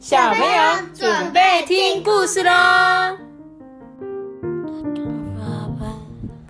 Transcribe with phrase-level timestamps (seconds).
[0.00, 0.48] 小朋友
[0.94, 2.50] 准备听故事喽！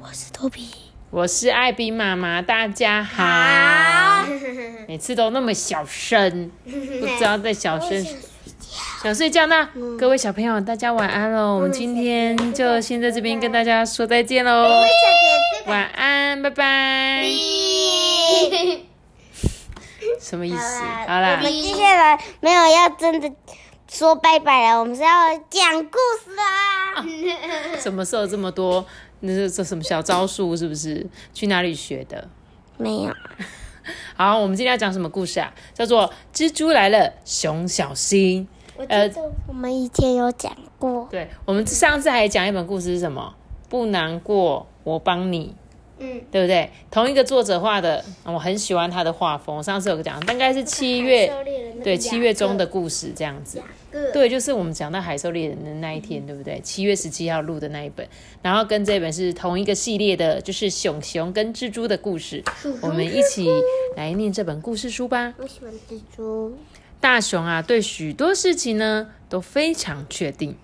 [0.01, 0.69] 我是托比，
[1.11, 4.25] 我是艾比妈妈，大家好。
[4.87, 8.07] 每次都那么小声， 不知道在小声
[9.03, 9.69] 想睡觉呢。
[9.99, 11.57] 各位小朋友，大家晚安喽！
[11.57, 14.85] 我们今天就先在这边跟大家说再见喽，
[15.67, 17.25] 晚安，拜拜。
[20.31, 20.81] 什么意思？
[21.09, 23.33] 好啦我啦们，接下来没有要真的
[23.89, 27.05] 说拜拜了，我们是要讲故事啦。
[27.81, 28.87] 什么时候这么多？
[29.19, 30.57] 那是这什么小招数？
[30.57, 31.05] 是不是？
[31.35, 32.29] 去哪里学的？
[32.79, 33.13] 没有，
[34.17, 35.53] 好，我们今天要讲什么故事啊？
[35.75, 38.47] 叫做《蜘蛛来了，熊小心》。
[38.89, 39.11] 呃，
[39.49, 41.09] 我们以前有讲过。
[41.11, 43.35] 对，我们上次还讲一本故事是什么？
[43.69, 45.57] 不难过，我帮你，
[46.01, 46.69] 嗯，对不对？
[46.91, 49.59] 同一个作者画的，我很喜欢他的画风。
[49.59, 51.33] 我上次有讲，大概是七月，
[51.85, 53.63] 对，七月中的故事这样子。
[54.13, 56.61] 对，就是我们讲到海兽猎人的那一天，对不对？
[56.61, 58.09] 七月十七号录的那一本，
[58.41, 62.43] 然后跟这本是同一个系列的，就是熊熊跟蜘蛛的故事。
[62.81, 63.49] 我们一起
[63.97, 65.35] 来念这本故事书吧。
[65.39, 66.57] 我喜欢蜘蛛。
[67.01, 70.57] 大熊啊，对许多事情呢都非常确定。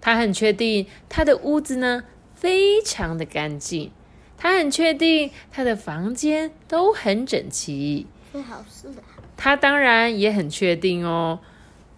[0.00, 3.90] 他很确定他的屋子呢非常的干净，
[4.36, 8.06] 他很确定他的房间都很整齐。
[8.32, 9.02] 最好是的。
[9.36, 11.40] 他当然也很确定哦，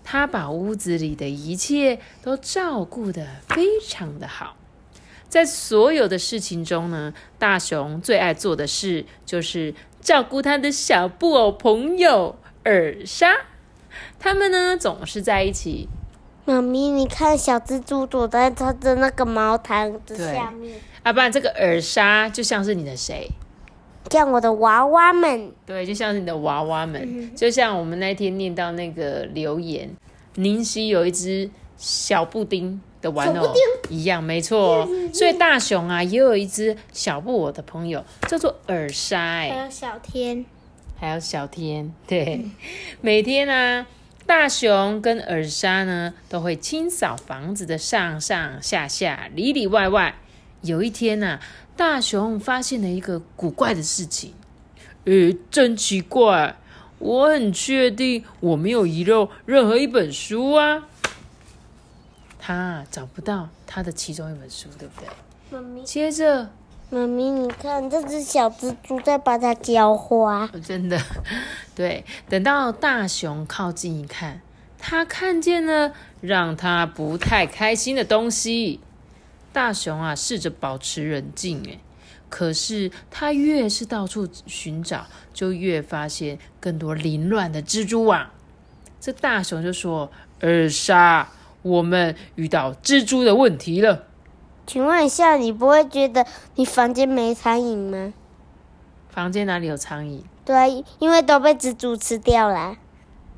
[0.02, 4.56] 他把屋子里的一切都照顾得非常的好。
[5.28, 13.36] 在所有的事情中呢，大熊最爱做的事就是照顾他的小布偶朋友尔莎。
[14.18, 15.88] 他们呢总是在一起。
[16.44, 23.26] 妈咪，你看小蜘蛛躲在它的那个毛毯子下面，啊，不然这个耳沙就像是你的谁？
[24.10, 25.50] 像我的娃娃们。
[25.64, 29.88] 对，就像是你的娃娃们，就像我们那天念到那个留言，
[30.34, 33.54] 宁熙有一只小布丁的玩偶
[33.88, 34.86] 一样，没错。
[35.14, 40.44] 所以大熊啊也有一只小布偶的朋友，叫做耳沙、哎，有小天。
[41.00, 42.44] 还有小天，对，
[43.00, 43.86] 每天啊，
[44.26, 50.14] 大熊跟耳沙呢都会清扫房子的上上下下、里里外外。
[50.62, 51.38] 有一天呢、
[51.76, 54.34] 大熊发现了一个古怪的事情，
[55.04, 56.56] 诶，真奇怪，
[56.98, 60.88] 我很确定我没有遗漏任何一本书啊。
[62.38, 65.08] 他找不到他的其中一本书，对不对？
[65.50, 66.50] 妈咪，接着
[66.90, 70.48] 妈咪，你看这只小蜘蛛在把它浇花。
[70.52, 70.98] 哦真的，
[71.76, 72.04] 对。
[72.28, 74.40] 等到大熊靠近一看，
[74.78, 78.80] 他看见了让他不太开心的东西。
[79.58, 81.80] 大熊啊，试着保持冷静，哎，
[82.28, 85.04] 可是他越是到处寻找，
[85.34, 88.30] 就越发现更多凌乱的蜘蛛网。
[89.00, 91.30] 这大熊就说：“二莎，
[91.62, 94.04] 我们遇到蜘蛛的问题了。
[94.64, 98.14] 请问一下，你不会觉得你房间没苍蝇吗？
[99.10, 100.22] 房间哪里有苍蝇？
[100.44, 102.76] 对啊，因为都被蜘蛛吃掉了。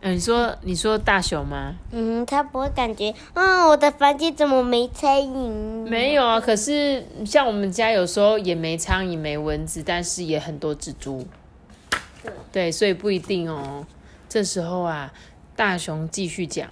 [0.03, 1.75] 嗯、你说你说大熊吗？
[1.93, 5.87] 嗯，他不会感觉，嗯，我的房间怎么没苍蝇？
[5.87, 11.27] 没有啊，可是像我们家有时候也没苍蝇、没蚊子，但是也很多蜘蛛。
[12.51, 13.87] 对，所以不一定哦。
[14.29, 15.13] 这时候啊，
[15.55, 16.69] 大熊继续讲：“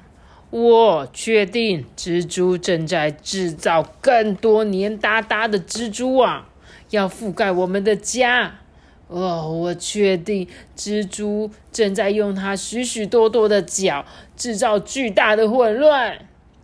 [0.51, 6.47] 我确定蜘蛛正在制造更多黏哒哒的蜘蛛网，
[6.91, 8.61] 要覆盖我们的家。
[9.09, 10.47] 哦，我确定
[10.77, 14.05] 蜘蛛正在用它许许多多的脚
[14.37, 16.19] 制造巨大的混乱。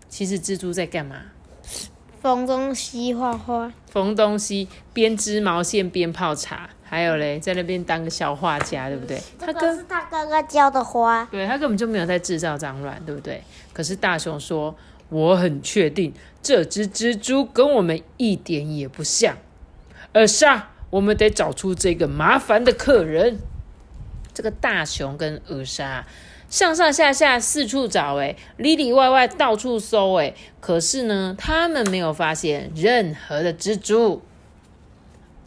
[0.08, 1.16] 其实蜘蛛在干嘛？”
[2.20, 9.20] 缝东西画画，缝东西，边织毛线边泡茶，还有嘞，在那边当个小画家，对不对？
[9.38, 11.28] 他跟这个是他刚刚浇的花。
[11.30, 13.42] 对他根本就没有在制造脏乱，对不对？
[13.74, 14.74] 可是大雄说
[15.10, 19.36] ：“我很确定这只蜘蛛跟我们一点也不像。”
[20.14, 23.40] 尔莎，我们得找出这个麻烦的客人。
[24.32, 26.06] 这个大熊跟尔莎
[26.48, 34.22] 上上下下四处找，哎，里里外外到处搜，哎，可是呢，他们没有发现任何的蜘蛛。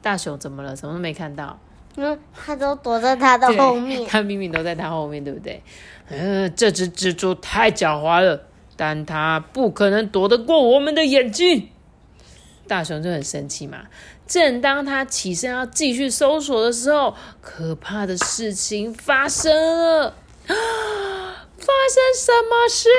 [0.02, 0.76] 大熊怎么了？
[0.76, 1.58] 怎么都没看到？
[1.96, 4.06] 嗯，他都躲在他的后面。
[4.08, 5.64] 他明明都在他后面，对不对？
[6.10, 8.42] 嗯，这只蜘蛛太狡猾了，
[8.76, 11.70] 但它不可能躲得过我们的眼睛。
[12.68, 13.80] 大熊就很生气嘛。
[14.28, 20.14] 正当他起身要继续搜索的时候，可怕的事情发生了。
[21.58, 22.90] 发生什么事？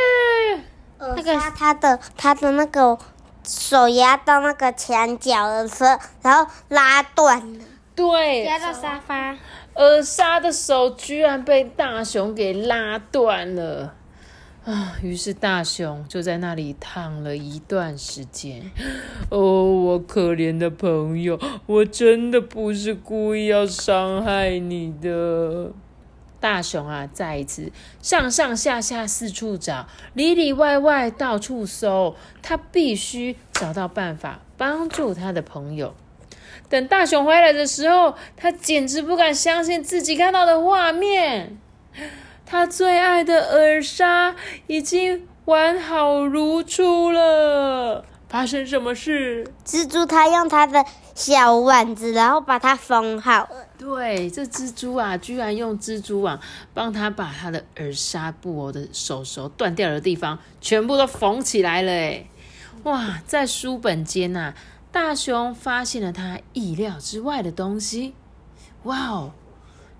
[1.17, 2.99] 那个他的他的那个
[3.47, 9.37] 手压到那个墙角的时候，然后拉断了，对，压到沙发。
[9.75, 13.95] 尔莎的手居然被大熊给拉断了。
[14.69, 18.71] 啊，于是大熊就在那里躺了一段时间。
[19.31, 25.73] 哦，我可怜的朋友，我真的不是故意要伤害你的。
[26.39, 27.73] 大熊啊，再一次
[28.03, 35.95] 上上下下四处找，里里外外到处搜，他必须找到办法帮助他的朋友。
[36.69, 41.57] 等大熊回来的时候，他简直不敢相信自己看到的画面。
[42.51, 44.35] 他最爱的耳沙
[44.69, 48.07] 已经完好如初了。
[48.27, 49.47] 发生什么事？
[49.67, 50.83] 蜘蛛它用它的
[51.15, 53.47] 小碗子，然后把它缝好。
[53.77, 56.41] 对，这蜘蛛啊，居然用蜘蛛网
[56.73, 61.93] 帮他把他的耳纱布偶的手手断掉的地方全部都缝起来了。
[61.93, 62.27] 哎，
[62.85, 64.55] 哇，在书本间呐，
[64.91, 68.15] 大熊发现了他意料之外的东西。
[68.85, 69.33] 哇哦，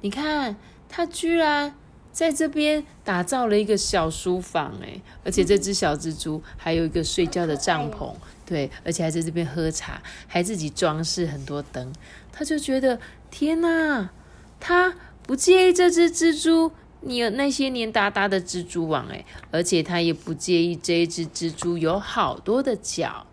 [0.01, 0.57] 你看，
[0.89, 1.75] 他居然。
[2.19, 8.13] 在这边打造了一个小书房，哎，而且这只小蜘蛛还有一个睡觉的帐篷，
[8.45, 11.93] 对，而且还在这边喝茶，还自己装饰很多灯。
[12.33, 12.99] 他就觉得
[13.31, 14.11] 天哪，
[14.59, 16.73] 他不介意这只蜘蛛
[17.03, 23.29] 你有那些黏哒哒的蜘蛛网，哎，而且他也不介意这一只蜘蛛有好多的脚。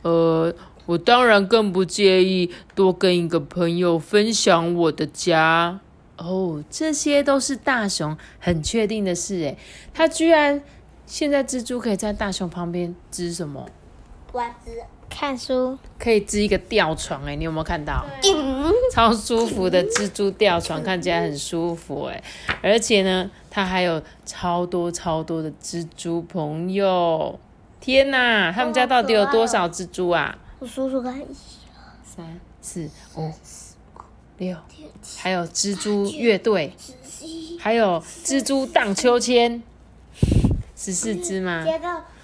[0.00, 0.54] 呃，
[0.86, 5.80] 我当然更不介意多跟一个朋友分享我的家。
[6.18, 9.58] 哦，这些都是大熊很确定的事诶。
[9.92, 10.62] 他居然
[11.06, 13.68] 现在蜘蛛可以在大熊旁边织什么？
[14.32, 14.72] 玩织
[15.08, 18.04] 看书，可以织一个吊床诶，你有没有看到？
[18.92, 22.22] 超舒服的蜘蛛吊床，看起来很舒服诶。
[22.62, 27.38] 而且呢，它还有超多超多的蜘蛛朋友。
[27.80, 30.36] 天哪，他们家到底有多少蜘蛛啊？
[30.58, 31.26] 我数数看，一、
[32.04, 33.30] 三、四、五。
[34.38, 34.56] 六，
[35.18, 36.72] 还有蜘蛛乐队，
[37.58, 39.62] 还有蜘蛛荡秋千，
[40.76, 41.64] 十四只吗？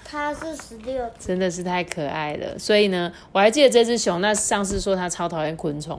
[0.05, 2.59] 它是十六，真的是太可爱了。
[2.59, 5.99] 所以呢，我还记得这只熊，那上次说它超讨厌昆虫，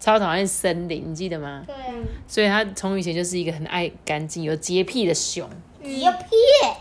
[0.00, 1.62] 超讨厌森林，你记得吗？
[1.64, 1.74] 对。
[2.26, 5.48] 所以它从以前就是一个很爱干净、有洁癖的熊。
[5.80, 6.26] 洁癖。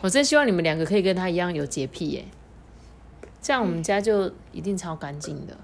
[0.01, 2.25] 我真希望你们两个可以跟它一样有洁癖耶，
[3.43, 5.55] 这样我们家就一定超干净的。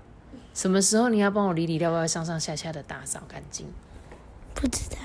[0.53, 3.67] 什么时候你要帮我里里外外、上上下下的打扫干净？
[4.53, 4.97] 不知道，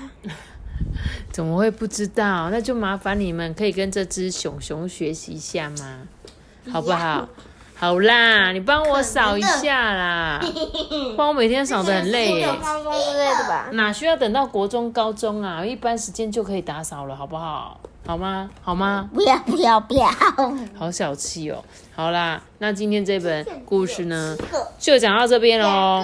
[1.31, 2.49] 怎么会不知道？
[2.49, 6.07] 那就麻烦你们可以跟这只熊熊学习一下吗？
[6.69, 7.29] 好不好？
[7.79, 10.41] 好啦，你帮我扫一下啦，
[11.15, 12.49] 帮我每天扫的很累耶。
[13.73, 15.63] 哪需要等到国中、高中啊？
[15.65, 17.79] 一般时间就可以打扫了，好不好？
[18.05, 18.49] 好吗？
[18.63, 19.09] 好吗？
[19.13, 20.09] 不要不要不要！
[20.77, 21.63] 好小气哦。
[21.95, 24.35] 好啦，那今天这本故事呢，
[24.79, 26.03] 就讲到这边喽。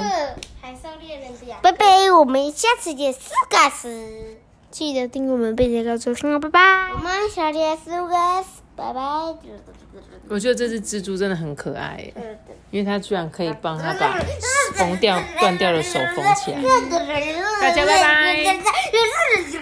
[1.61, 4.37] 拜拜，我们下次见，四个四，
[4.69, 6.59] 记得订阅我们贝姐告诉我拜拜。
[6.93, 9.01] 我们下次见，四个四，拜拜。
[10.29, 12.11] 我觉得这只蜘蛛真的很可爱，
[12.71, 14.17] 因为它居然可以帮它把
[14.75, 16.61] 缝掉断掉的手缝起来。
[17.61, 18.43] 大家拜拜。